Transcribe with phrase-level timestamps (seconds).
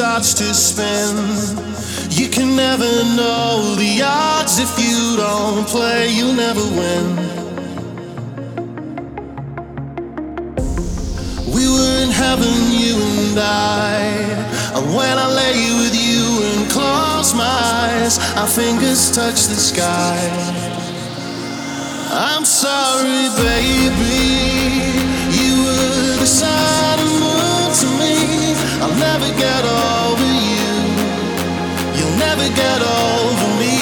[0.00, 1.14] starts to spin.
[2.08, 7.04] You can never know the odds if you don't play, you'll never win.
[11.54, 14.00] We were in heaven, you and I.
[14.74, 20.16] And when I lay with you and close my eyes, our fingers touch the sky.
[22.10, 24.16] I'm sorry, baby.
[25.38, 26.99] You were the sun
[28.82, 30.72] I'll never get over you.
[31.96, 33.76] You'll never get over me.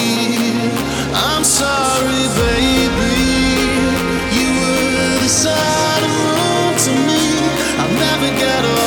[1.13, 3.15] I'm sorry, baby.
[4.37, 7.23] You were the sun and moon to me.
[7.79, 8.78] I'll never get over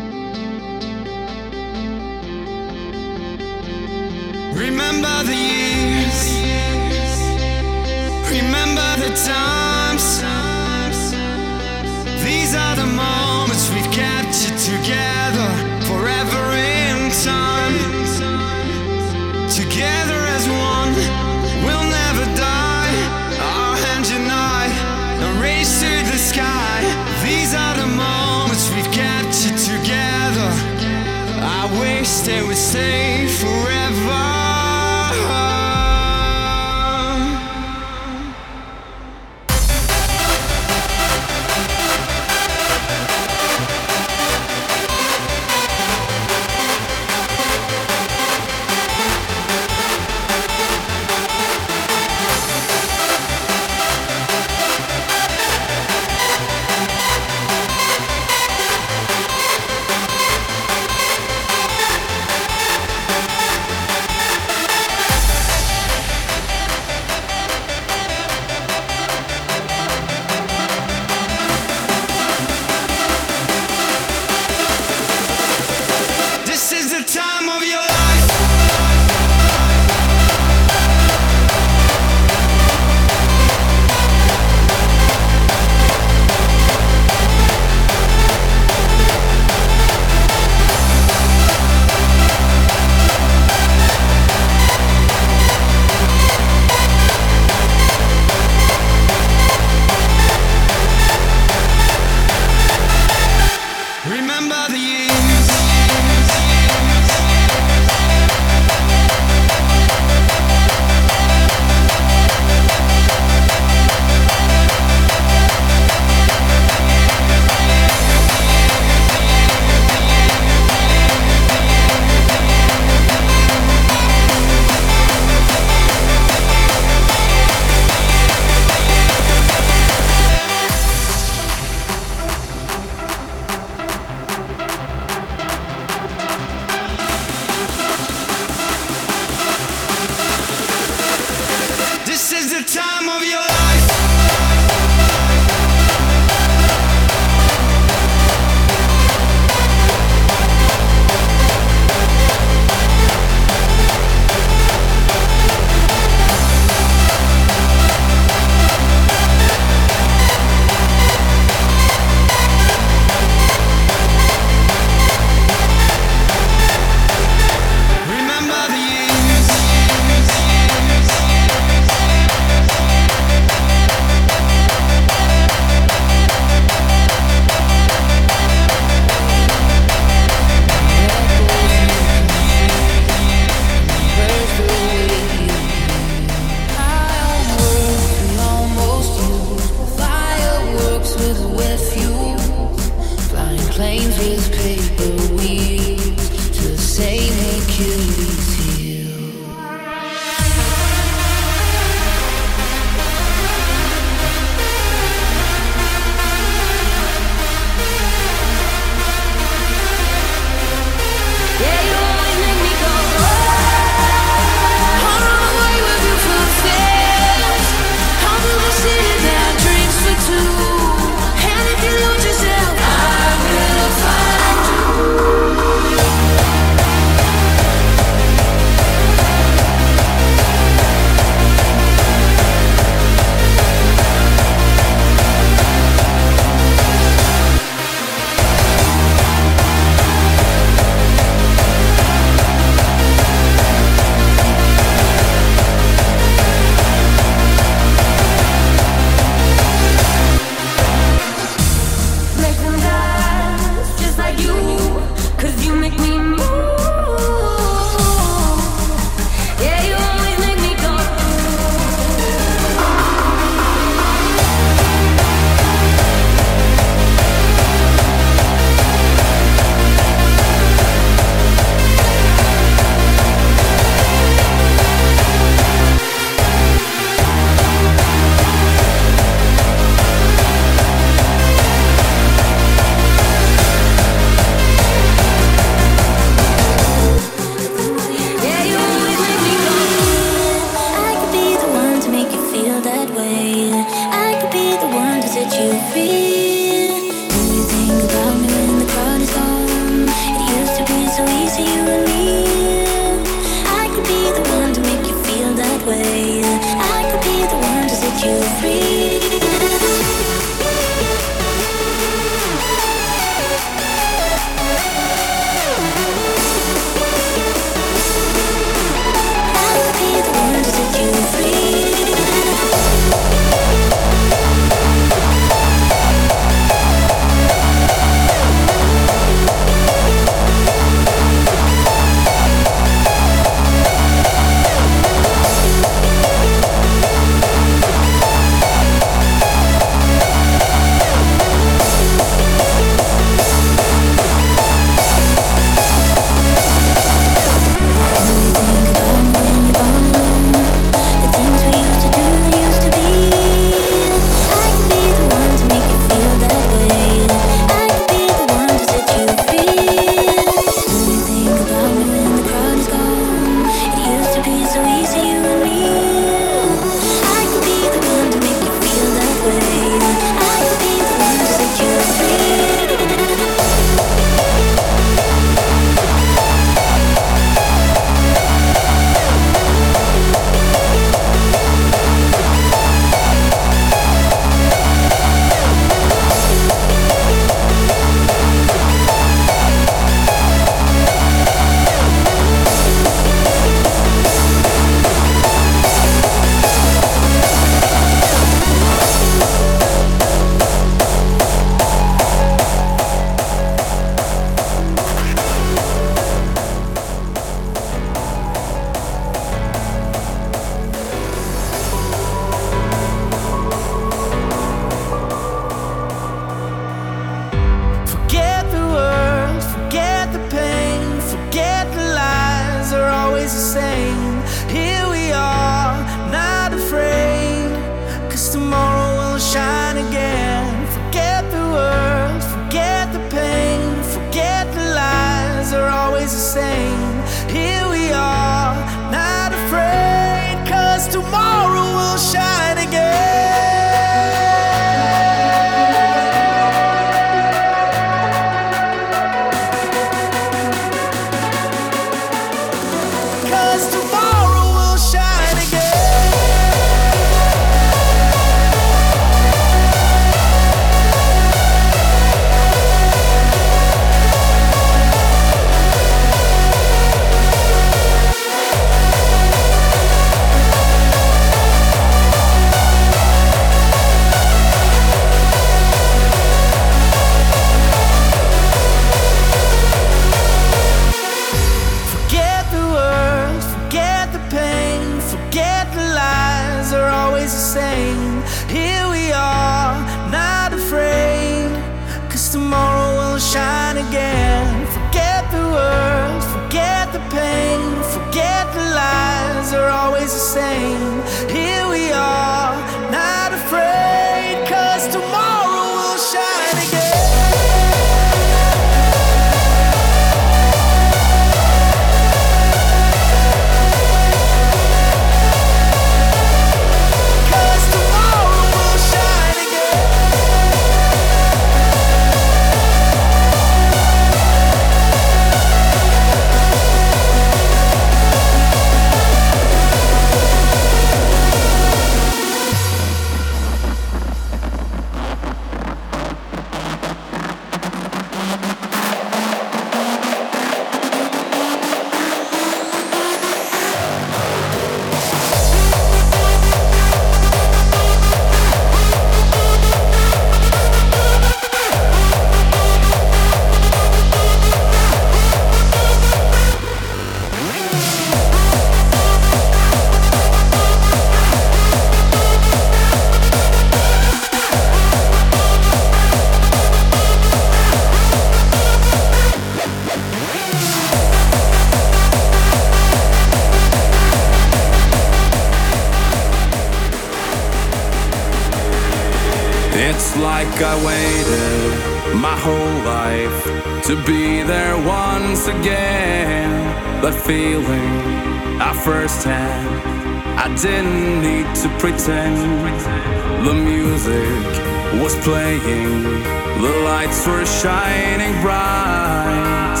[598.62, 600.00] bright.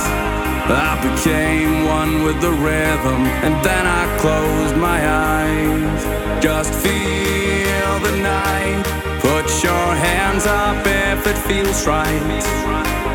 [0.70, 6.02] I became one with the rhythm, and then I closed my eyes.
[6.42, 8.84] Just feel the night.
[9.20, 12.20] Put your hands up if it feels right.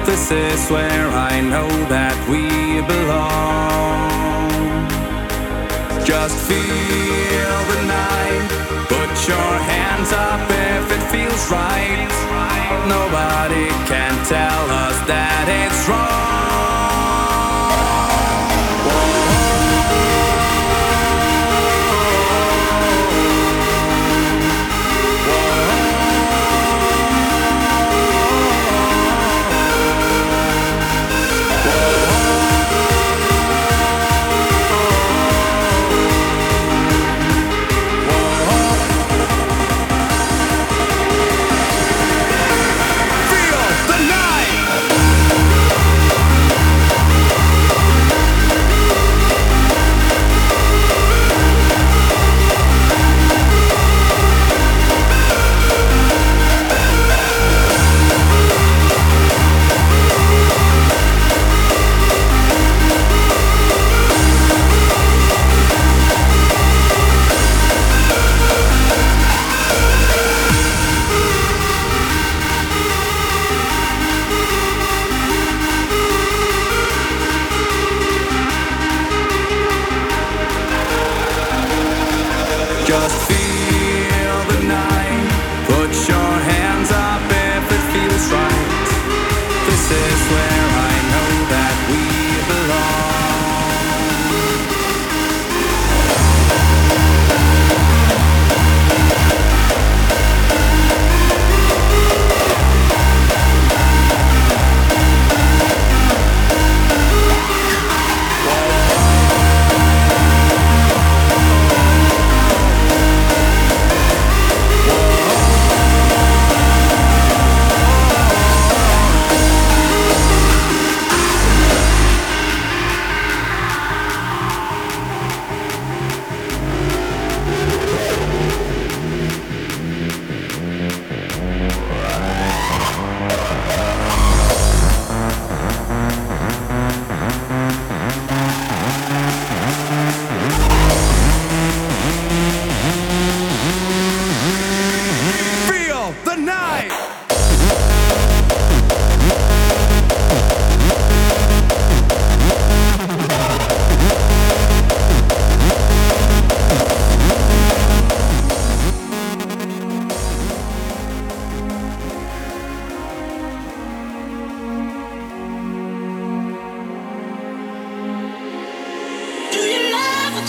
[0.05, 4.09] This is where I know that we belong.
[6.03, 8.49] Just feel the night.
[8.89, 12.07] Put your hands up if it feels right.
[12.87, 16.42] Nobody can tell us that it's wrong.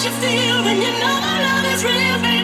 [0.04, 2.34] You feel when you know my love is real baby?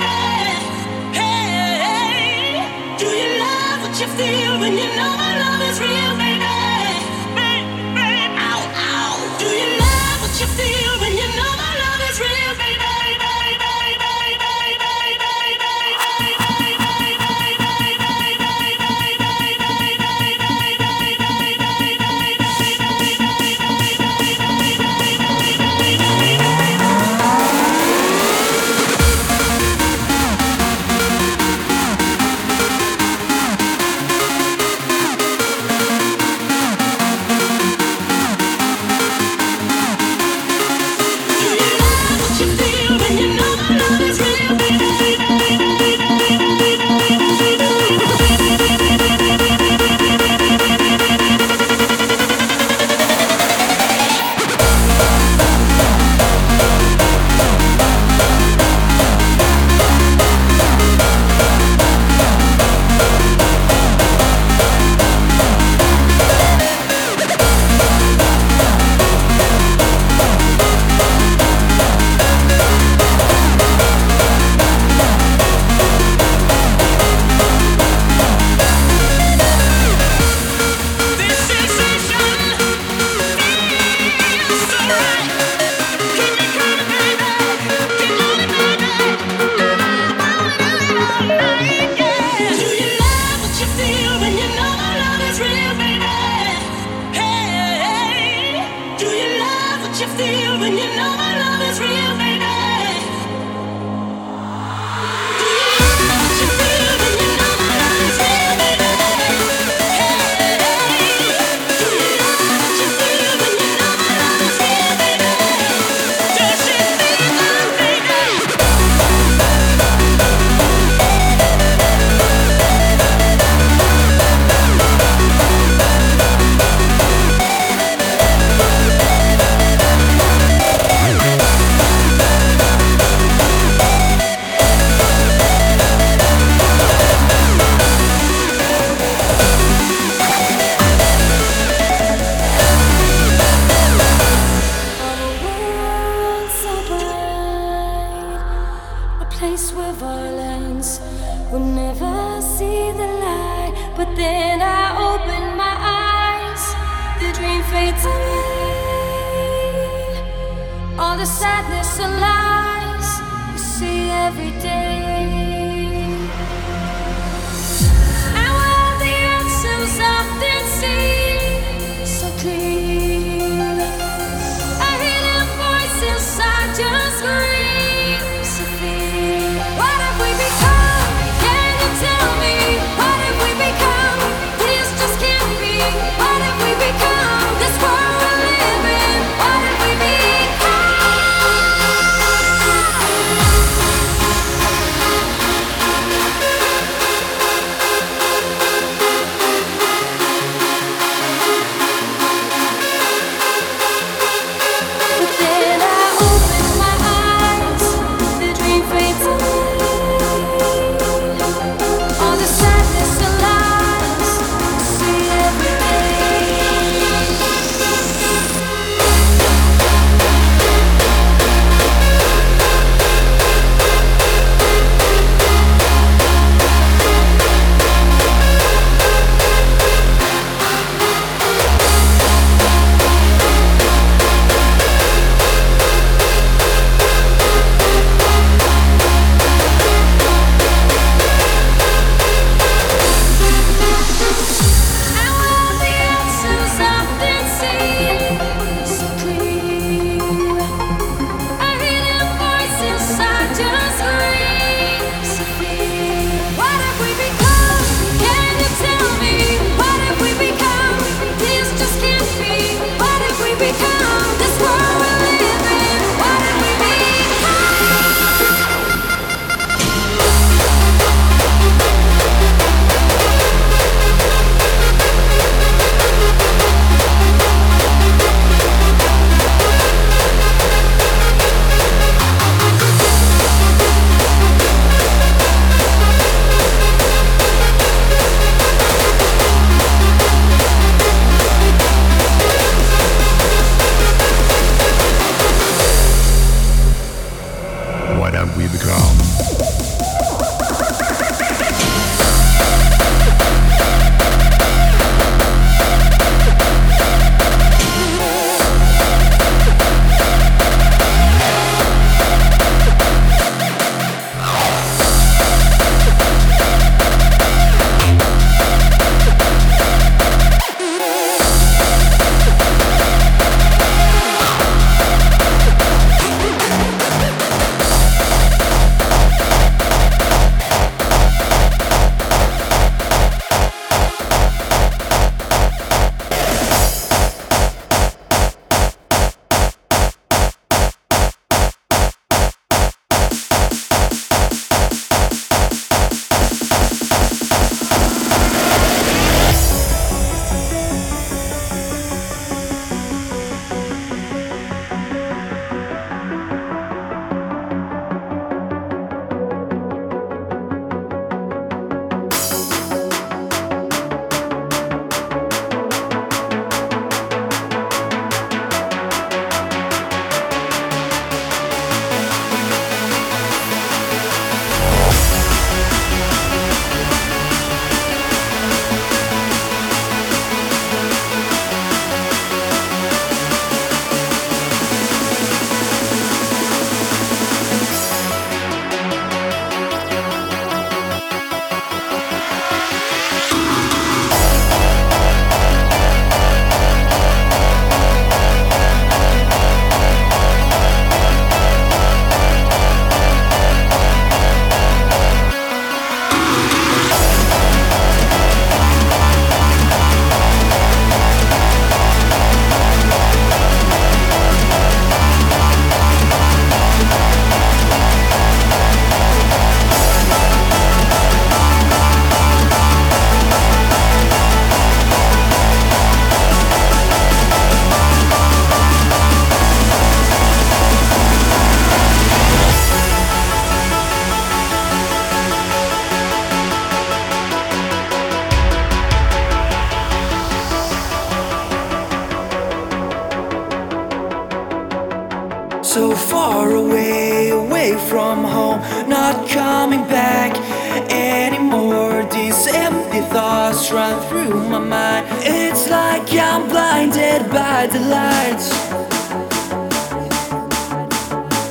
[457.87, 458.69] the lights.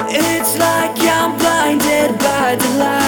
[0.10, 2.99] It's like I'm blinded by the light.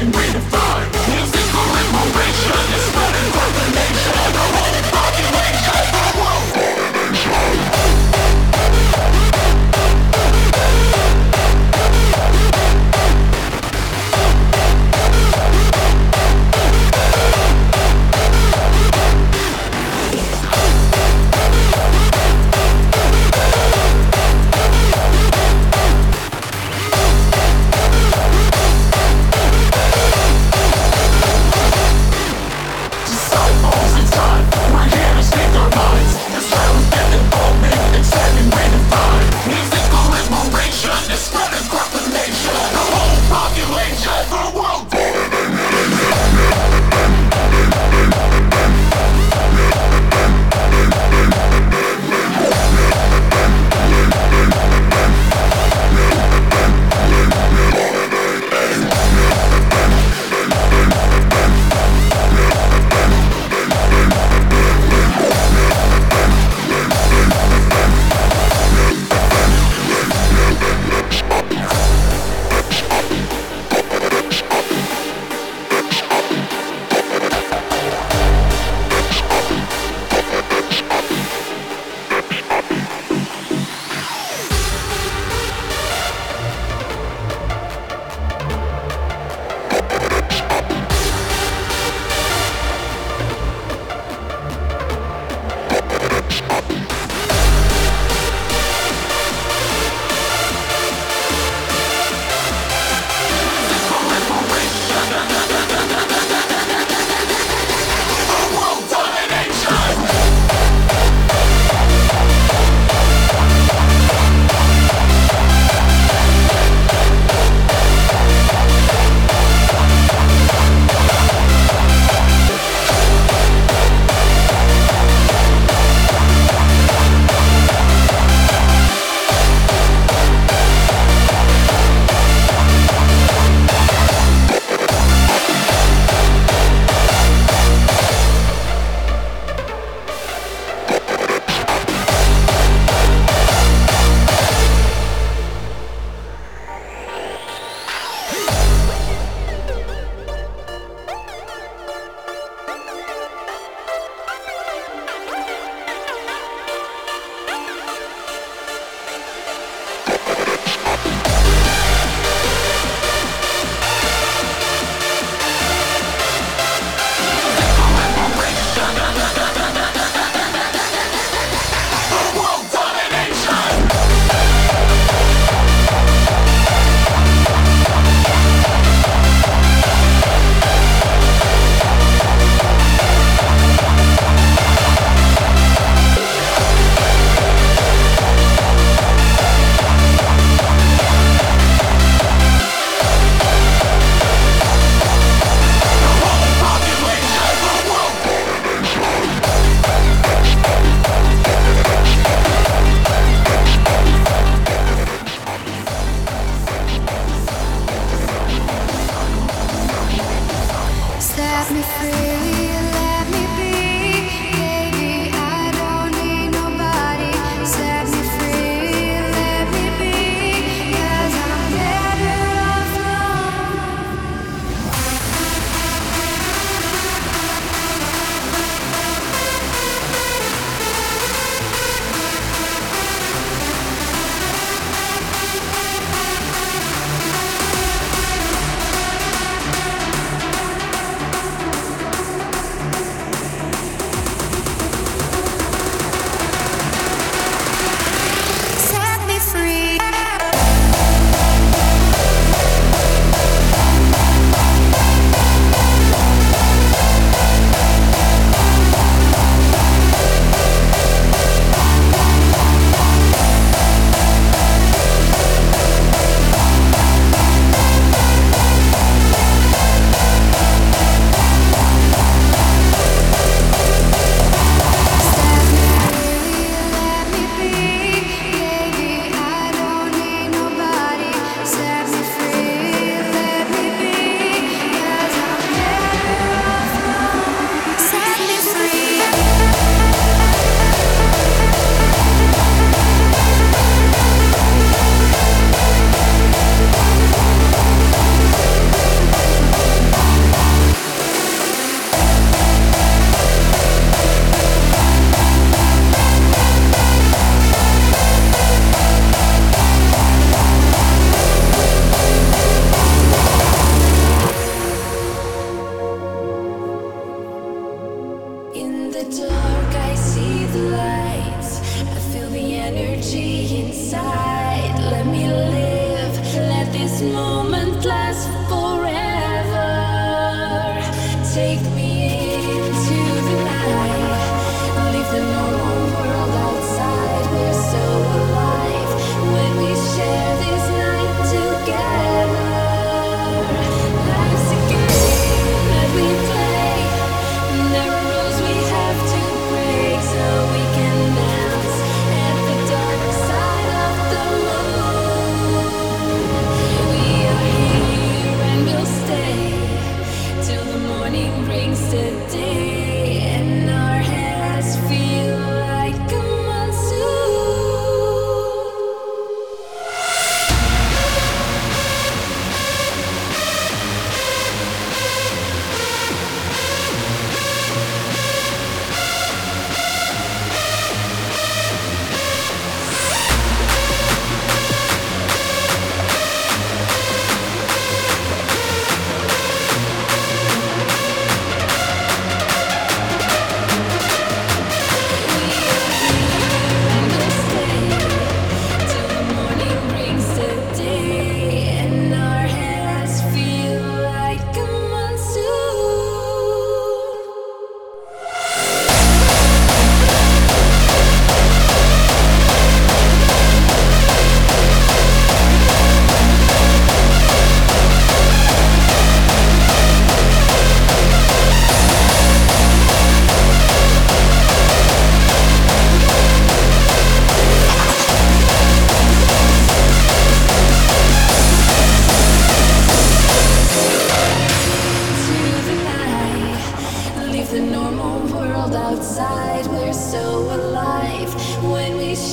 [0.00, 0.59] and wait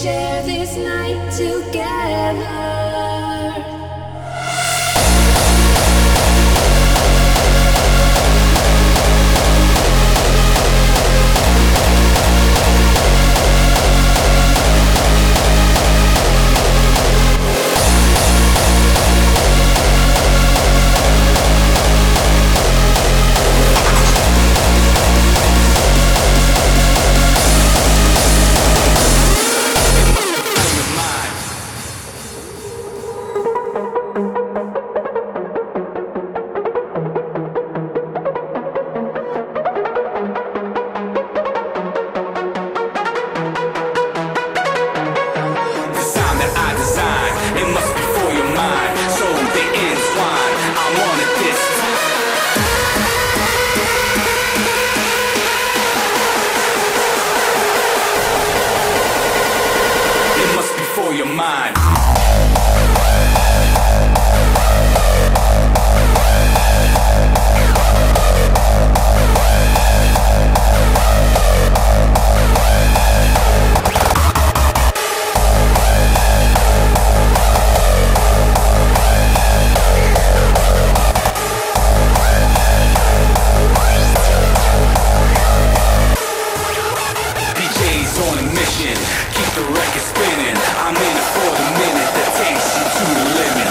[0.08, 3.07] share this night together.
[88.20, 88.98] on a mission.
[89.38, 90.58] Keep the record spinning.
[90.82, 93.70] I'm in it for the minute that takes you to the limit.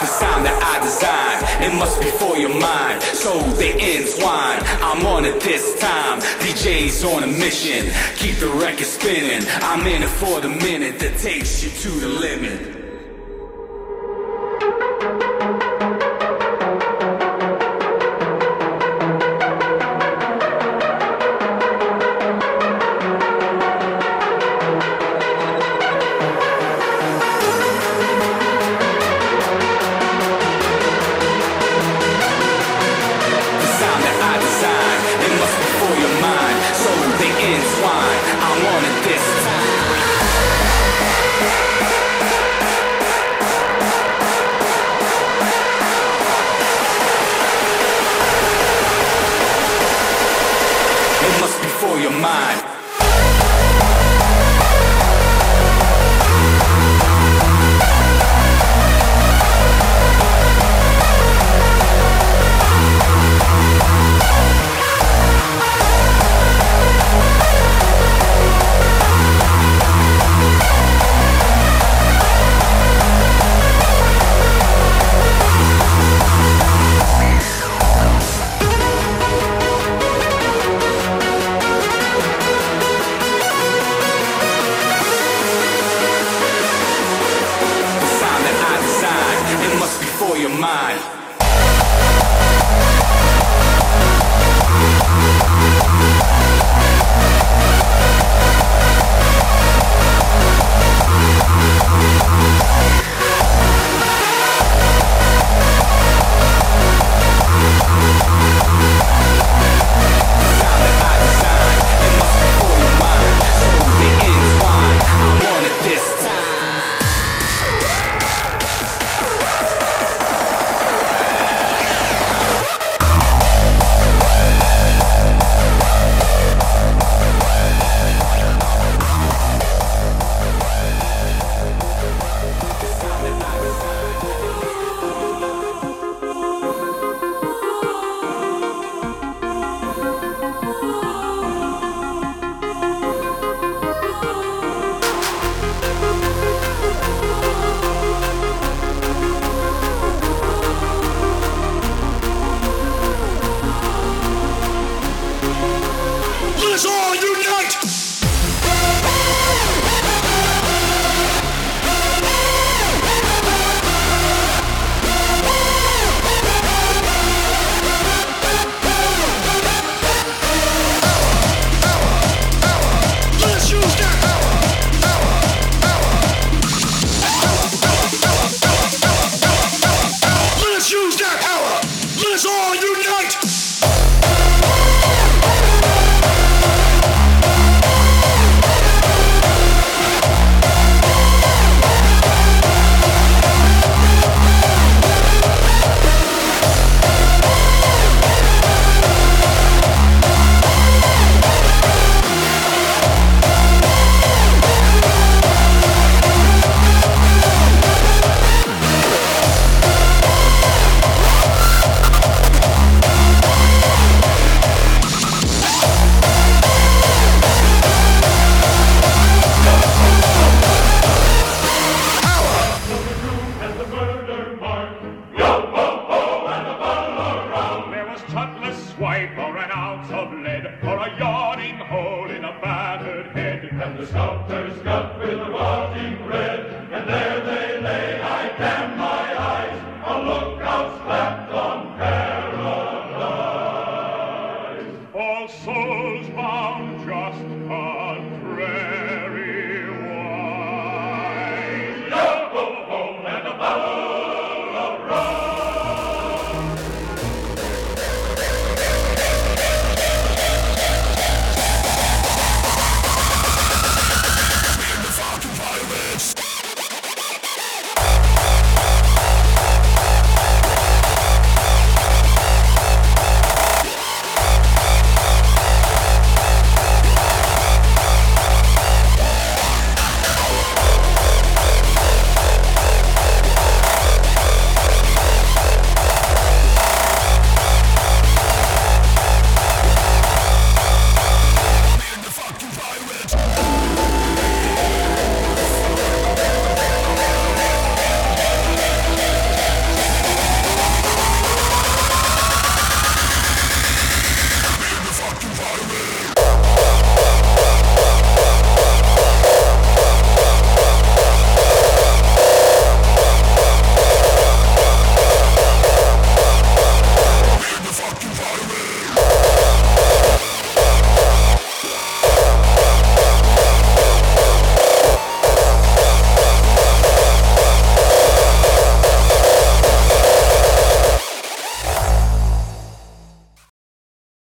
[0.00, 4.62] The sound that I design, It must be for your mind, so they entwine.
[4.82, 6.20] I'm on it this time.
[6.42, 7.90] DJ's on a mission.
[8.16, 9.46] Keep the record spinning.
[9.62, 12.81] I'm in it for the minute that takes you to the limit.